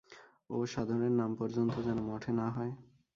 ওঁ-সাধনের 0.49 1.11
নাম 1.11 1.31
পর্যন্ত 1.35 1.73
যেন 1.79 1.97
মঠে 2.01 2.31
না 2.31 2.47
হয়। 2.49 2.73